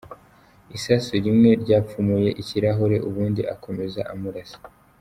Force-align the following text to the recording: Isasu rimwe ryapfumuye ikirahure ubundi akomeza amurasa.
Isasu 0.77 1.13
rimwe 1.25 1.49
ryapfumuye 1.63 2.29
ikirahure 2.41 2.97
ubundi 3.09 3.41
akomeza 3.53 4.01
amurasa. 4.13 4.59